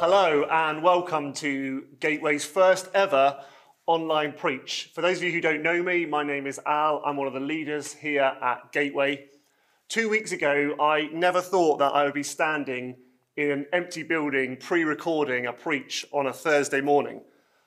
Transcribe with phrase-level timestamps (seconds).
[0.00, 3.42] Hello and welcome to Gateway's first ever
[3.84, 4.92] online preach.
[4.94, 7.02] For those of you who don't know me, my name is Al.
[7.04, 9.24] I'm one of the leaders here at Gateway.
[9.88, 12.94] Two weeks ago, I never thought that I would be standing
[13.36, 17.20] in an empty building pre recording a preach on a Thursday morning.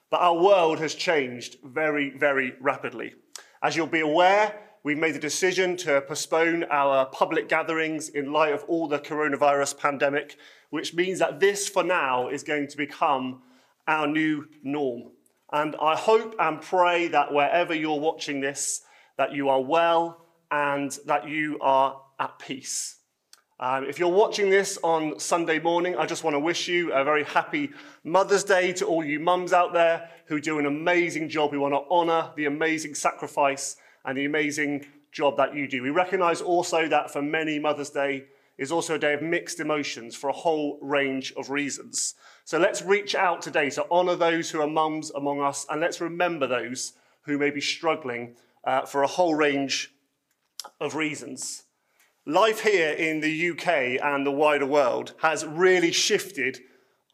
[0.10, 3.14] But our world has changed very, very rapidly.
[3.62, 8.54] As you'll be aware, we've made the decision to postpone our public gatherings in light
[8.54, 10.38] of all the coronavirus pandemic,
[10.72, 13.44] which means that this, for now, is going to become
[13.88, 15.12] our new norm.
[15.54, 18.82] And I hope and pray that wherever you're watching this,
[19.18, 22.98] that you are well and that you are at peace.
[23.60, 27.04] Um, if you're watching this on Sunday morning, I just want to wish you a
[27.04, 27.70] very happy
[28.04, 31.52] Mother's Day to all you mums out there who do an amazing job.
[31.52, 35.84] We want to honor the amazing sacrifice and the amazing job that you do.
[35.84, 38.26] We recognize also that for many, Mother's Day
[38.62, 42.14] is also a day of mixed emotions for a whole range of reasons.
[42.46, 46.00] So let's reach out today to honor those who are mums among us, and let's
[46.00, 49.92] remember those who may be struggling uh, for a whole range
[50.80, 51.64] of reasons.
[52.28, 56.60] Life here in the UK and the wider world has really shifted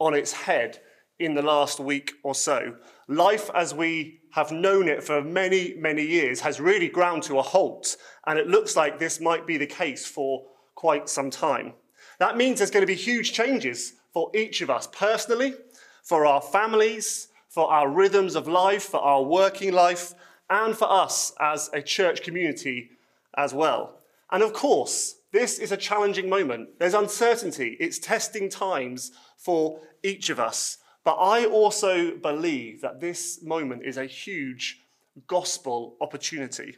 [0.02, 0.82] on its head
[1.18, 2.76] in the last week or so.
[3.08, 7.42] Life as we have known it for many, many years has really ground to a
[7.42, 7.96] halt,
[8.26, 10.44] and it looks like this might be the case for
[10.78, 11.74] quite some time.
[12.20, 15.56] That means there's going to be huge changes for each of us personally,
[16.04, 20.14] for our families, for our rhythms of life, for our working life,
[20.52, 22.92] and for us as a church community
[23.36, 23.98] as well.
[24.32, 26.78] And of course, this is a challenging moment.
[26.78, 30.78] There's uncertainty, it's testing times for each of us.
[31.04, 34.84] But I also believe that this moment is a huge
[35.26, 36.78] gospel opportunity.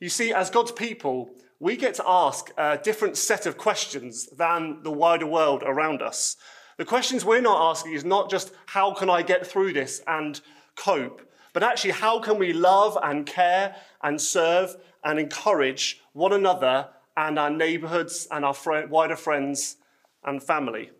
[0.00, 4.82] You see, as God's people, we get to ask a different set of questions than
[4.82, 6.36] the wider world around us.
[6.76, 10.40] The questions we're not asking is not just how can I get through this and
[10.76, 11.22] cope,
[11.54, 17.38] but actually how can we love and care and serve and encourage one another and
[17.38, 19.76] our neighborhoods and our friend, wider friends
[20.24, 20.90] and family.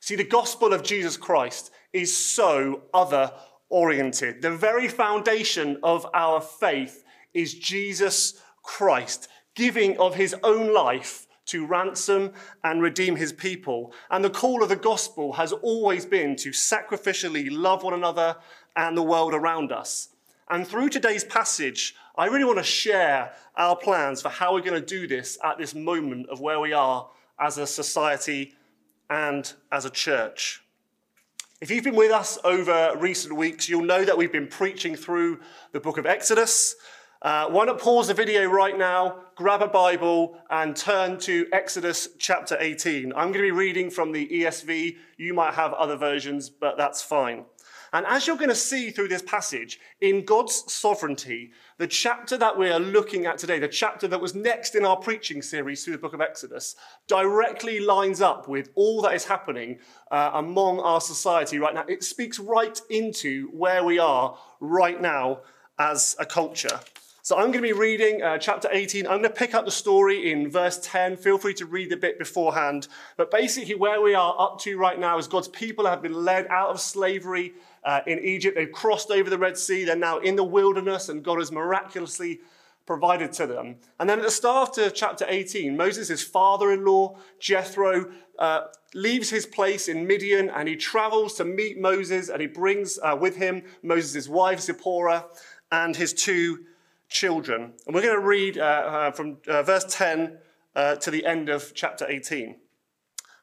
[0.00, 3.32] See, the gospel of Jesus Christ is so other
[3.68, 4.40] oriented.
[4.40, 7.04] The very foundation of our faith
[7.34, 12.32] is Jesus Christ, giving of his own life to ransom
[12.62, 13.92] and redeem his people.
[14.10, 18.36] And the call of the gospel has always been to sacrificially love one another
[18.76, 20.08] and the world around us.
[20.48, 24.80] And through today's passage, I really want to share our plans for how we're going
[24.80, 28.54] to do this at this moment of where we are as a society
[29.10, 30.62] and as a church.
[31.60, 35.40] If you've been with us over recent weeks, you'll know that we've been preaching through
[35.72, 36.76] the book of Exodus.
[37.24, 42.06] Uh, why not pause the video right now, grab a Bible, and turn to Exodus
[42.18, 43.14] chapter 18?
[43.14, 44.98] I'm going to be reading from the ESV.
[45.16, 47.46] You might have other versions, but that's fine.
[47.94, 52.58] And as you're going to see through this passage, in God's sovereignty, the chapter that
[52.58, 55.94] we are looking at today, the chapter that was next in our preaching series through
[55.94, 56.76] the book of Exodus,
[57.08, 59.78] directly lines up with all that is happening
[60.10, 61.86] uh, among our society right now.
[61.88, 65.40] It speaks right into where we are right now
[65.78, 66.80] as a culture.
[67.24, 69.06] So I'm going to be reading uh, chapter 18.
[69.06, 71.16] I'm going to pick up the story in verse 10.
[71.16, 72.86] Feel free to read the bit beforehand.
[73.16, 76.46] But basically, where we are up to right now is God's people have been led
[76.48, 78.56] out of slavery uh, in Egypt.
[78.56, 79.84] They've crossed over the Red Sea.
[79.84, 82.40] They're now in the wilderness, and God has miraculously
[82.84, 83.76] provided to them.
[83.98, 89.30] And then at the start of chapter 18, Moses' father in law, Jethro, uh, leaves
[89.30, 93.36] his place in Midian and he travels to meet Moses and he brings uh, with
[93.36, 95.24] him Moses' wife, Zipporah,
[95.72, 96.58] and his two
[97.08, 97.74] children.
[97.86, 100.38] And we're going to read uh, uh from uh, verse 10
[100.74, 102.56] uh, to the end of chapter 18.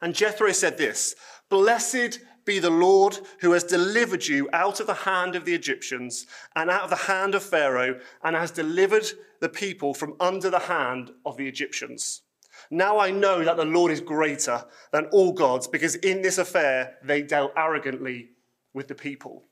[0.02, 1.16] And Jethro said this
[1.50, 6.26] Blessed be the Lord who has delivered you out of the hand of the Egyptians
[6.56, 9.06] and out of the hand of Pharaoh, and has delivered
[9.40, 12.24] the people from under the hand of the Egyptians.
[12.69, 16.98] Now I know that the Lord is greater than all gods, because in this affair
[17.04, 18.30] they dealt arrogantly
[18.74, 19.46] with the people.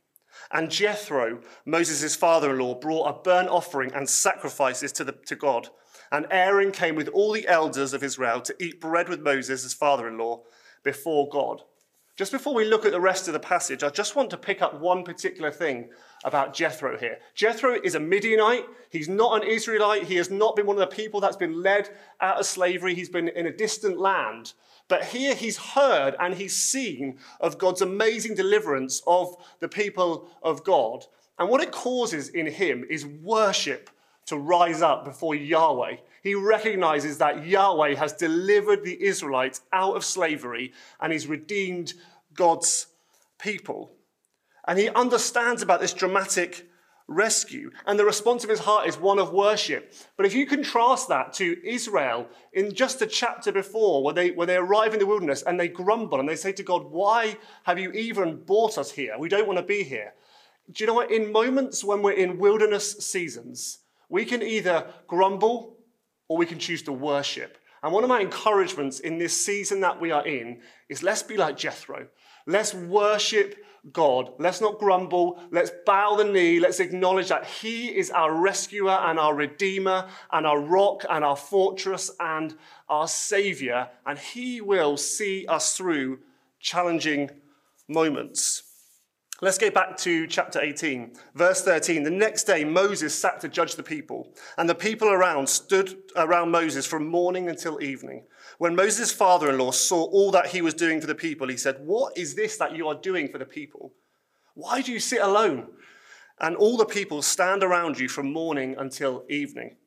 [0.51, 5.35] And Jethro, Moses' father in law, brought a burnt offering and sacrifices to, the, to
[5.35, 5.69] God.
[6.11, 9.73] And Aaron came with all the elders of Israel to eat bread with Moses, his
[9.73, 10.43] father in law,
[10.83, 11.61] before God.
[12.17, 14.61] Just before we look at the rest of the passage, I just want to pick
[14.61, 15.89] up one particular thing
[16.23, 17.19] about Jethro here.
[17.33, 18.65] Jethro is a Midianite.
[18.89, 20.03] He's not an Israelite.
[20.03, 21.89] He has not been one of the people that's been led
[22.19, 22.93] out of slavery.
[22.93, 24.53] He's been in a distant land.
[24.87, 30.63] But here he's heard and he's seen of God's amazing deliverance of the people of
[30.63, 31.05] God.
[31.37, 33.89] And what it causes in him is worship
[34.25, 35.97] to rise up before Yahweh.
[36.21, 41.93] He recognizes that Yahweh has delivered the Israelites out of slavery and he's redeemed
[42.33, 42.87] God's
[43.37, 43.91] people.
[44.69, 46.69] And he understands about this dramatic
[47.07, 47.71] rescue.
[47.87, 49.95] And the response of his heart is one of worship.
[50.15, 54.45] But if you contrast that to Israel in just a chapter before, where they, where
[54.45, 57.79] they arrive in the wilderness and they grumble and they say to God, Why have
[57.79, 59.15] you even brought us here?
[59.17, 60.13] We don't want to be here.
[60.71, 61.09] Do you know what?
[61.09, 65.77] In moments when we're in wilderness seasons, we can either grumble
[66.27, 67.57] or we can choose to worship.
[67.81, 71.37] And one of my encouragements in this season that we are in is let's be
[71.37, 72.07] like Jethro.
[72.45, 73.55] Let's worship
[73.93, 74.33] God.
[74.39, 75.41] Let's not grumble.
[75.51, 76.59] Let's bow the knee.
[76.59, 81.35] Let's acknowledge that He is our rescuer and our redeemer and our rock and our
[81.35, 82.55] fortress and
[82.87, 83.89] our savior.
[84.05, 86.19] And He will see us through
[86.59, 87.31] challenging
[87.87, 88.63] moments.
[89.41, 92.03] Let's get back to chapter 18, verse 13.
[92.03, 96.51] The next day, Moses sat to judge the people, and the people around stood around
[96.51, 98.25] Moses from morning until evening.
[98.59, 101.55] When Moses' father in law saw all that he was doing for the people, he
[101.55, 103.93] said, What is this that you are doing for the people?
[104.53, 105.67] Why do you sit alone?
[106.41, 109.77] And all the people stand around you from morning until evening.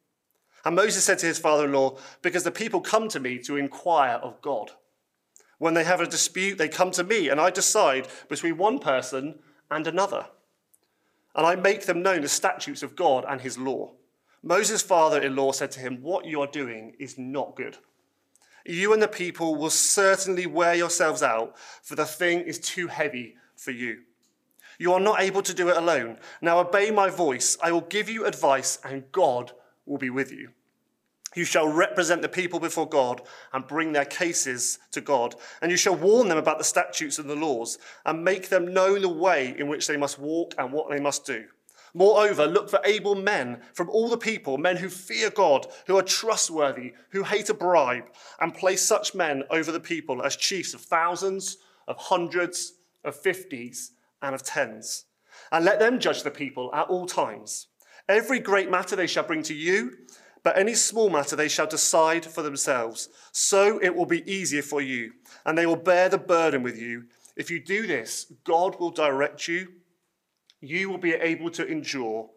[0.65, 3.59] And Moses said to his father in law, Because the people come to me to
[3.59, 4.71] inquire of God.
[5.59, 9.41] When they have a dispute, they come to me, and I decide between one person
[9.71, 10.29] and another.
[11.35, 13.93] And I make them known the statutes of God and his law.
[14.43, 17.77] Moses' father in law said to him, What you are doing is not good.
[18.65, 23.37] You and the people will certainly wear yourselves out, for the thing is too heavy
[23.57, 24.03] for you.
[24.79, 26.19] You are not able to do it alone.
[26.41, 27.57] Now obey my voice.
[27.63, 29.53] I will give you advice, and God
[29.87, 30.51] will be with you.
[31.35, 33.23] You shall represent the people before God
[33.53, 35.35] and bring their cases to God.
[35.63, 38.99] And you shall warn them about the statutes and the laws and make them know
[38.99, 41.45] the way in which they must walk and what they must do.
[41.95, 46.03] Moreover, look for able men from all the people, men who fear God, who are
[46.03, 48.05] trustworthy, who hate a bribe,
[48.41, 52.75] and place such men over the people as chiefs of thousands, of hundreds,
[53.05, 53.93] of fifties,
[54.23, 55.05] and of tens.
[55.51, 57.67] And let them judge the people at all times.
[58.09, 59.97] Every great matter they shall bring to you
[60.43, 63.09] but any small matter they shall decide for themselves.
[63.31, 65.13] So it will be easier for you,
[65.47, 67.05] and they will bear the burden with you.
[67.37, 69.69] If you do this, God will direct you.
[70.63, 72.31] You will be able to endure,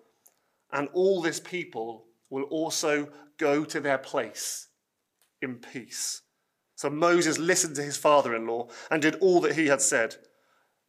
[0.73, 3.07] and all this people will also
[3.37, 4.67] go to their place
[5.41, 6.23] in peace.
[6.75, 10.17] So Moses listened to his father in law and did all that he had said.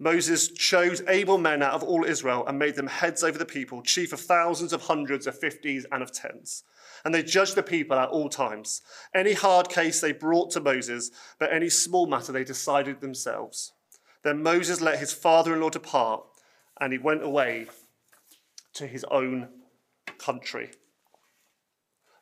[0.00, 3.82] Moses chose able men out of all Israel and made them heads over the people,
[3.82, 6.64] chief of thousands, of hundreds, of fifties, and of tens
[7.06, 8.82] and they judged the people at all times.
[9.14, 13.72] Any hard case they brought to Moses, but any small matter they decided themselves.
[14.24, 16.24] Then Moses let his father in law depart,
[16.80, 17.66] and he went away
[18.74, 19.48] to his own
[20.18, 20.70] country.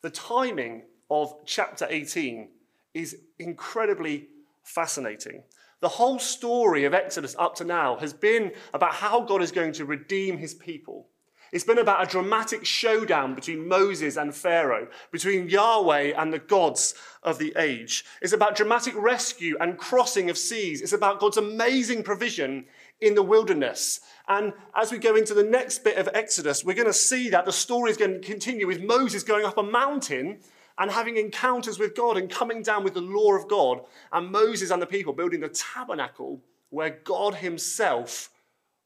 [0.02, 2.48] The timing of chapter 18
[2.92, 4.28] is incredibly
[4.62, 5.42] fascinating.
[5.80, 9.72] The whole story of Exodus up to now has been about how God is going
[9.72, 11.08] to redeem his people.
[11.52, 16.94] It's been about a dramatic showdown between Moses and Pharaoh, between Yahweh and the gods
[17.22, 18.04] of the age.
[18.20, 20.82] It's about dramatic rescue and crossing of seas.
[20.82, 22.64] It's about God's amazing provision
[23.00, 24.00] in the wilderness.
[24.28, 27.44] And as we go into the next bit of Exodus, we're going to see that
[27.44, 30.40] the story is going to continue with Moses going up a mountain
[30.78, 33.82] and having encounters with God and coming down with the law of God,
[34.12, 38.30] and Moses and the people building the tabernacle where God himself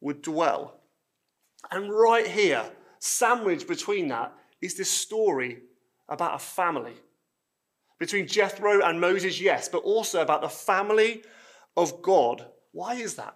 [0.01, 0.81] would dwell.
[1.71, 2.65] And right here,
[2.99, 5.63] sandwiched between that, is this story
[6.09, 6.95] about a family.
[7.99, 11.23] Between Jethro and Moses, yes, but also about the family
[11.77, 12.47] of God.
[12.73, 13.35] Why is that?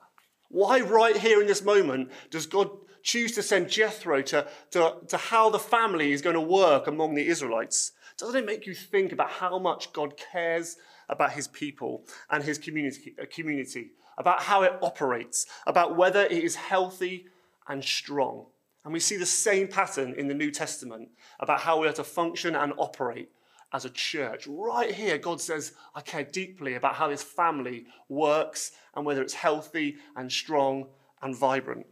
[0.53, 2.69] Why, right here in this moment, does God
[3.03, 7.15] choose to send Jethro to, to, to how the family is going to work among
[7.15, 7.93] the Israelites?
[8.19, 10.77] Doesn't it make you think about how much God cares
[11.09, 16.45] about his people and his community, uh, community about how it operates, about whether it
[16.45, 17.29] is healthy
[17.67, 18.45] and strong.
[18.85, 21.09] And we see the same pattern in the New Testament
[21.41, 23.31] about how we are to function and operate
[23.73, 24.47] as a church.
[24.47, 29.35] Right here, God says, I care deeply about how this family works and whether it's
[29.35, 30.89] healthy and strong
[31.23, 31.87] and vibrant.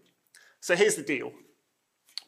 [0.60, 1.32] So here's the deal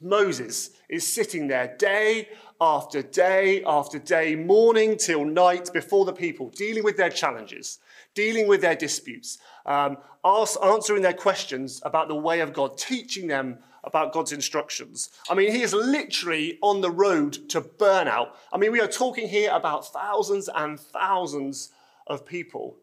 [0.00, 2.28] Moses is sitting there day
[2.61, 7.78] after day after day, morning till night before the people, dealing with their challenges,
[8.14, 13.59] dealing with their disputes, um, answering their questions about the way of God, teaching them
[13.84, 15.10] about God's instructions.
[15.28, 18.30] I mean, he is literally on the road to burnout.
[18.52, 21.70] I mean, we are talking here about thousands and thousands
[22.06, 22.76] of people.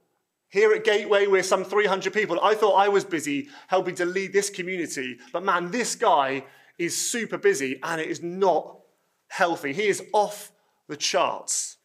[0.49, 2.39] Here at Gateway, we're some 300 people.
[2.41, 6.43] I thought I was busy helping to lead this community, but man, this guy
[6.77, 8.79] is super busy and it is not
[9.27, 9.73] healthy.
[9.73, 10.51] He is off
[10.87, 11.77] the charts.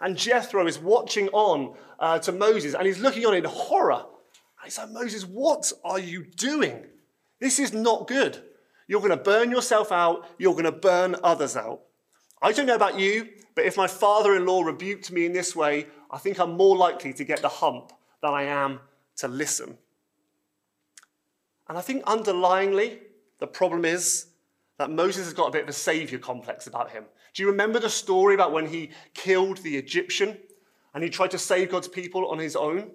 [0.00, 4.04] And Jethro is watching on uh, to Moses and he's looking on in horror
[4.64, 6.84] He's like, Moses, what are you doing?
[7.40, 8.42] This is not good.
[8.88, 11.82] You're going to burn yourself out, you're going to burn others out.
[12.42, 15.54] I don't know about you, but if my father in law rebuked me in this
[15.54, 17.92] way, I think I'm more likely to get the hump
[18.22, 18.80] than I am
[19.16, 19.76] to listen.
[21.68, 22.98] And I think underlyingly,
[23.38, 24.28] the problem is
[24.78, 27.04] that Moses has got a bit of a savior complex about him.
[27.34, 30.38] Do you remember the story about when he killed the Egyptian
[30.94, 32.90] and he tried to save God's people on his own?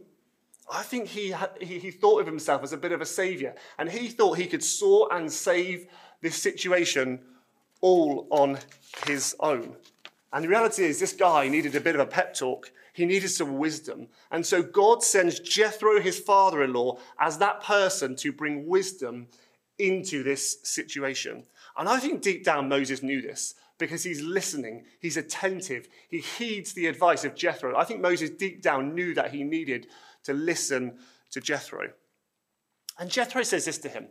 [0.73, 3.53] I think he, had, he, he thought of himself as a bit of a savior,
[3.77, 5.85] and he thought he could soar and save
[6.21, 7.19] this situation
[7.79, 8.57] all on
[9.05, 9.75] his own.
[10.31, 12.71] And the reality is, this guy needed a bit of a pep talk.
[12.93, 14.07] He needed some wisdom.
[14.31, 19.27] And so God sends Jethro, his father in law, as that person to bring wisdom
[19.77, 21.43] into this situation.
[21.77, 23.53] And I think deep down Moses knew this
[23.83, 27.75] because he's listening, he's attentive, he heeds the advice of Jethro.
[27.75, 29.87] I think Moses deep down knew that he needed
[30.23, 30.97] to listen
[31.31, 31.89] to Jethro.
[32.97, 34.07] And Jethro says this to him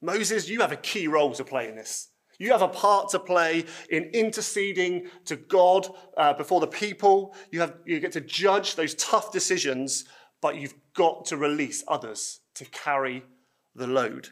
[0.00, 2.08] Moses, you have a key role to play in this.
[2.38, 7.34] You have a part to play in interceding to God uh, before the people.
[7.52, 10.04] You, have, you get to judge those tough decisions,
[10.40, 13.22] but you've got to release others to carry
[13.74, 14.30] the load.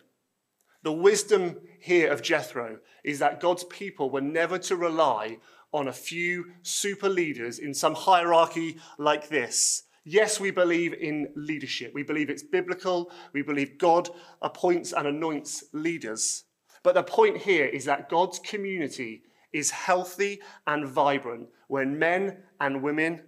[0.83, 5.39] The wisdom here of Jethro is that God's people were never to rely
[5.73, 9.85] on a few super leaders in some hierarchy like this.
[10.05, 11.93] Yes, we believe in leadership.
[11.95, 13.13] We believe it's biblical.
[13.33, 14.09] We believe God
[14.43, 16.45] appoints and anoints leaders.
[16.83, 19.23] But the point here is that God's community
[19.53, 23.23] is healthy and vibrant when men and women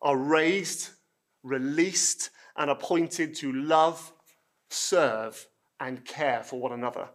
[0.00, 0.90] are raised,
[1.42, 4.12] released, and appointed to love,
[4.70, 5.46] serve,
[5.80, 7.08] and care for one another.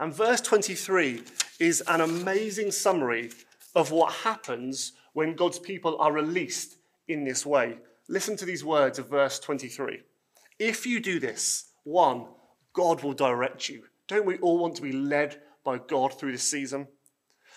[0.00, 1.22] And verse 23
[1.58, 3.30] is an amazing summary
[3.74, 6.76] of what happens when God's people are released
[7.08, 7.78] in this way.
[8.08, 10.00] Listen to these words of verse 23.
[10.58, 12.26] If you do this, one,
[12.72, 13.84] God will direct you.
[14.06, 16.88] Don't we all want to be led by God through this season?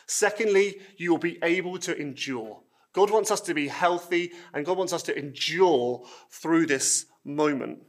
[0.07, 2.62] Secondly, you will be able to endure.
[2.93, 7.79] God wants us to be healthy and God wants us to endure through this moment.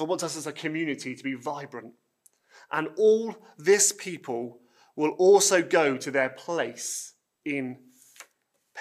[0.00, 1.92] God wants us as a community to be vibrant.
[2.72, 4.60] And all this people
[4.96, 7.12] will also go to their place
[7.44, 7.76] in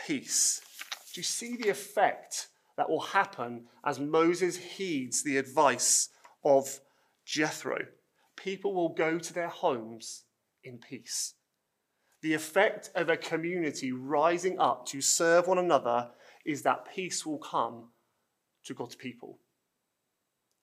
[0.08, 0.62] peace.
[1.14, 2.48] Do you see the effect
[2.78, 6.08] that will happen as Moses heeds the advice
[6.46, 6.80] of
[7.26, 7.80] Jethro?
[8.38, 10.24] People will go to their homes
[10.64, 11.34] in peace.
[12.22, 16.12] The effect of a community rising up to serve one another
[16.46, 17.90] is that peace will come
[18.64, 19.40] to God's people.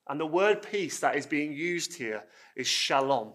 [0.08, 3.32] And the word peace that is being used here is shalom.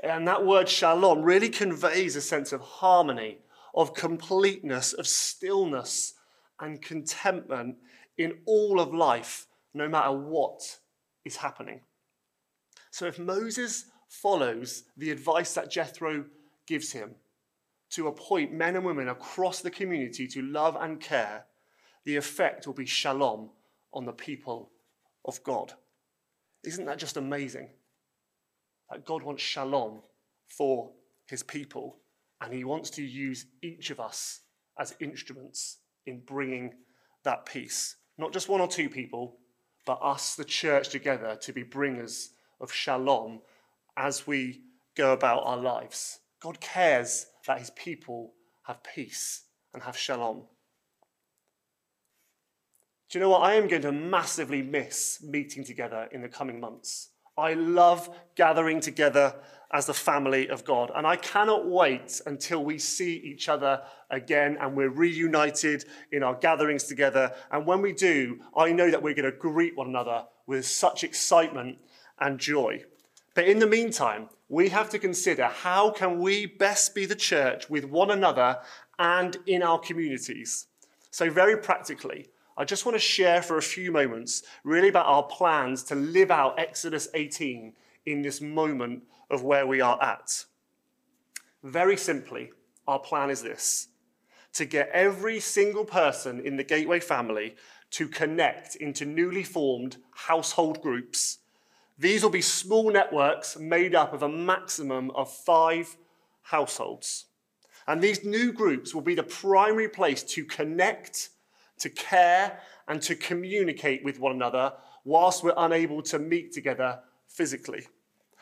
[0.00, 3.38] And that word shalom really conveys a sense of harmony,
[3.74, 6.14] of completeness, of stillness,
[6.60, 7.76] and contentment
[8.18, 10.78] in all of life, no matter what
[11.24, 11.80] is happening.
[12.90, 16.24] So if Moses follows the advice that Jethro
[16.66, 17.14] gives him
[17.90, 21.44] to appoint men and women across the community to love and care,
[22.04, 23.50] the effect will be shalom
[23.92, 24.70] on the people
[25.26, 25.74] of God.
[26.64, 27.68] Isn't that just amazing?
[28.90, 30.00] That God wants shalom
[30.48, 30.92] for
[31.26, 31.98] his people,
[32.40, 34.40] and he wants to use each of us
[34.78, 36.72] as instruments in bringing
[37.24, 37.96] that peace.
[38.16, 39.38] Not just one or two people,
[39.84, 42.30] but us, the church, together to be bringers
[42.60, 43.40] of shalom
[43.96, 44.62] as we
[44.96, 46.20] go about our lives.
[46.40, 48.32] God cares that his people
[48.64, 50.44] have peace and have shalom.
[53.08, 53.42] Do you know what?
[53.42, 57.10] I am going to massively miss meeting together in the coming months.
[57.38, 59.36] I love gathering together
[59.72, 60.90] as the family of God.
[60.94, 66.34] And I cannot wait until we see each other again and we're reunited in our
[66.34, 67.32] gatherings together.
[67.52, 71.04] And when we do, I know that we're going to greet one another with such
[71.04, 71.78] excitement
[72.18, 72.84] and joy.
[73.34, 77.68] But in the meantime, we have to consider how can we best be the church
[77.68, 78.58] with one another
[78.98, 80.66] and in our communities.
[81.10, 85.24] So very practically, I just want to share for a few moments really about our
[85.24, 87.74] plans to live out Exodus 18
[88.06, 90.44] in this moment of where we are at.
[91.62, 92.52] Very simply,
[92.86, 93.88] our plan is this
[94.54, 97.54] to get every single person in the Gateway family
[97.90, 101.38] to connect into newly formed household groups.
[101.98, 105.98] These will be small networks made up of a maximum of five
[106.40, 107.26] households.
[107.86, 111.28] And these new groups will be the primary place to connect
[111.78, 114.72] to care and to communicate with one another
[115.04, 117.86] whilst we're unable to meet together physically.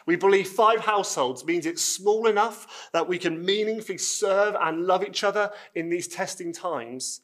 [0.07, 5.03] We believe five households means it's small enough that we can meaningfully serve and love
[5.03, 7.21] each other in these testing times.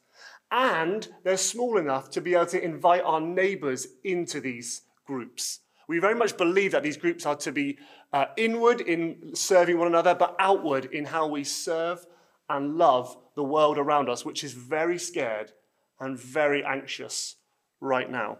[0.51, 5.59] and they're small enough to be able to invite our neighbors into these groups.
[5.87, 7.77] We very much believe that these groups are to be
[8.11, 12.05] uh, inward in serving one another, but outward in how we serve
[12.49, 15.53] and love the world around us, which is very scared
[16.01, 17.37] and very anxious
[17.79, 18.39] right now.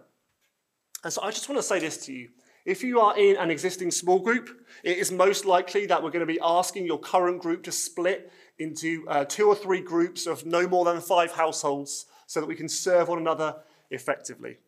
[1.04, 2.28] And so I just want to say this to you.
[2.64, 4.48] If you are in an existing small group,
[4.84, 8.30] it is most likely that we're going to be asking your current group to split
[8.58, 12.54] into uh, two or three groups of no more than five households so that we
[12.54, 13.56] can serve one another
[13.90, 14.58] effectively.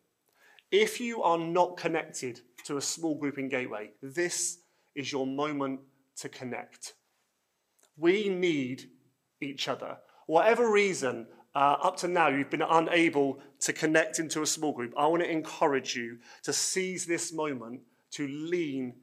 [0.71, 4.57] If you are not connected to a small group in Gateway, this
[4.93, 5.79] is your moment
[6.17, 6.95] to connect.
[7.97, 8.89] We need
[9.39, 9.97] each other.
[10.27, 14.93] Whatever reason, uh, up to now, you've been unable to connect into a small group.
[14.97, 17.81] I want to encourage you to seize this moment
[18.11, 18.95] to lean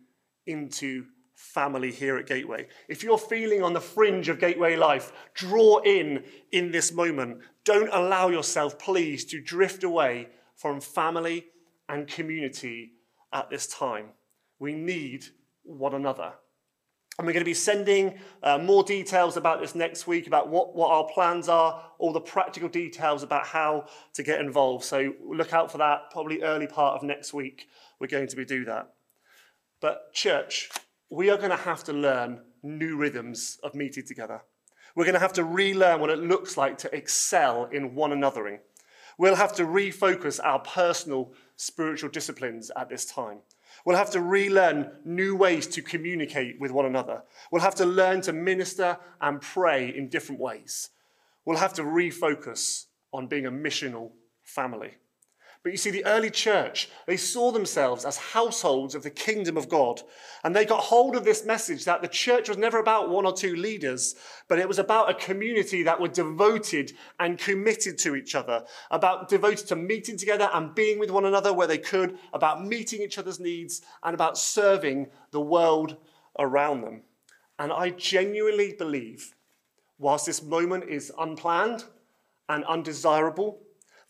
[0.46, 2.68] into family here at Gateway.
[2.88, 7.38] If you're feeling on the fringe of Gateway life, draw in in this moment.
[7.64, 11.46] Don't allow yourself, please, to drift away from family
[11.88, 12.92] and community
[13.32, 14.10] at this time.
[14.58, 15.24] We need
[15.64, 16.34] one another.
[17.22, 20.74] And we're going to be sending uh, more details about this next week, about what,
[20.74, 24.84] what our plans are, all the practical details about how to get involved.
[24.84, 27.68] So look out for that, probably early part of next week.
[28.00, 28.94] We're going to be do that.
[29.80, 30.68] But church,
[31.10, 34.42] we are going to have to learn new rhythms of meeting together.
[34.96, 38.58] We're going to have to relearn what it looks like to excel in one anothering.
[39.16, 43.38] We'll have to refocus our personal spiritual disciplines at this time.
[43.84, 47.22] We'll have to relearn new ways to communicate with one another.
[47.50, 50.90] We'll have to learn to minister and pray in different ways.
[51.44, 54.10] We'll have to refocus on being a missional
[54.42, 54.94] family.
[55.62, 59.68] But you see, the early church, they saw themselves as households of the kingdom of
[59.68, 60.02] God.
[60.42, 63.32] And they got hold of this message that the church was never about one or
[63.32, 64.16] two leaders,
[64.48, 69.28] but it was about a community that were devoted and committed to each other, about
[69.28, 73.18] devoted to meeting together and being with one another where they could, about meeting each
[73.18, 75.96] other's needs, and about serving the world
[76.40, 77.02] around them.
[77.60, 79.36] And I genuinely believe,
[79.96, 81.84] whilst this moment is unplanned
[82.48, 83.60] and undesirable,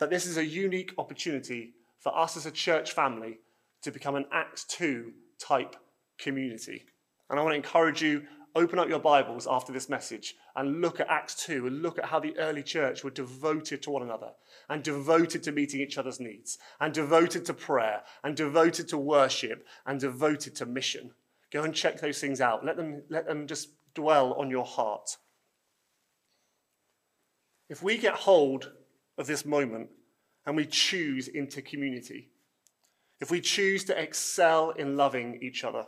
[0.02, 3.38] that this is a unique opportunity for us as a church family
[3.82, 5.76] to become an Acts 2 type
[6.18, 6.82] community.
[7.30, 8.24] And I want to encourage you,
[8.56, 12.06] open up your Bibles after this message and look at Acts 2 and look at
[12.06, 14.30] how the early church were devoted to one another
[14.68, 19.64] and devoted to meeting each other's needs and devoted to prayer and devoted to worship
[19.86, 21.12] and devoted to mission.
[21.52, 22.64] Go and check those things out.
[22.64, 25.16] Let them, let them just dwell on your heart.
[27.68, 28.72] If we get hold
[29.18, 29.88] of this moment
[30.46, 32.30] and we choose into community,
[33.20, 35.86] if we choose to excel in loving each other,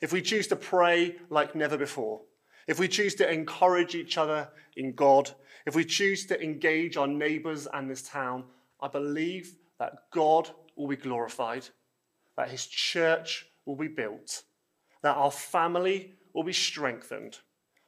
[0.00, 2.22] if we choose to pray like never before,
[2.66, 5.30] if we choose to encourage each other in God,
[5.66, 8.44] if we choose to engage our neighbors and this town,
[8.80, 11.66] I believe that God will be glorified,
[12.36, 14.42] that his church will be built,
[15.02, 17.38] that our family will be strengthened,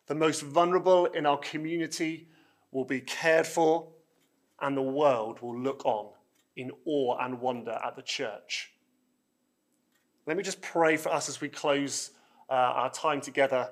[0.06, 2.28] the most vulnerable in our community
[2.70, 3.88] will be cared for,
[4.60, 6.10] and the world will look on
[6.56, 8.72] in awe and wonder at the church.
[10.26, 12.10] Let me just pray for us as we close
[12.48, 13.68] uh, our time together.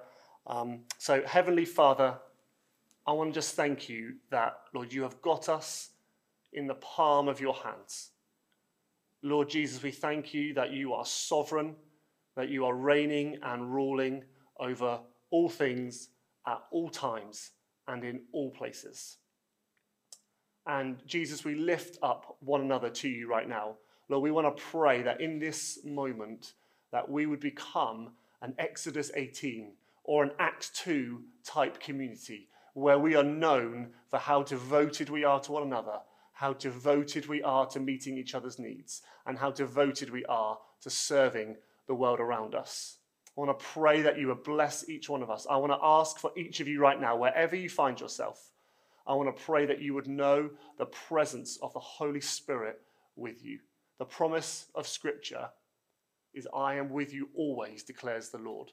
[0.47, 2.16] Um, so, Heavenly Father,
[3.07, 5.90] I want to just thank you that, Lord, you have got us
[6.53, 8.11] in the palm of your hands.
[9.23, 11.75] Lord Jesus, we thank you that you are sovereign,
[12.37, 14.23] that you are reigning and ruling
[14.61, 16.11] over all things
[16.47, 17.53] at all times
[17.88, 19.16] and in all places.
[20.66, 23.74] And Jesus, we lift up one another to you right now.
[24.09, 26.53] Lord, we want to pray that in this moment
[26.90, 29.72] that we would become an Exodus 18
[30.05, 35.40] or an Acts 2 type community where we are known for how devoted we are
[35.40, 35.98] to one another,
[36.33, 40.90] how devoted we are to meeting each other's needs, and how devoted we are to
[40.90, 42.98] serving the world around us.
[43.37, 45.46] I want to pray that you would bless each one of us.
[45.48, 48.50] I want to ask for each of you right now, wherever you find yourself,
[49.07, 52.81] I want to pray that you would know the presence of the Holy Spirit
[53.17, 53.59] with you.
[53.99, 55.49] The promise of Scripture
[56.33, 58.71] is, I am with you always, declares the Lord.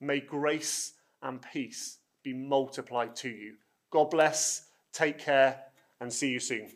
[0.00, 3.54] May grace and peace be multiplied to you.
[3.90, 5.58] God bless, take care,
[6.00, 6.70] and see you soon.